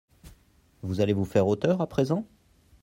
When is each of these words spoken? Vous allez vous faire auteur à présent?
Vous 0.81 0.99
allez 0.99 1.13
vous 1.13 1.25
faire 1.25 1.45
auteur 1.45 1.79
à 1.79 1.85
présent? 1.85 2.25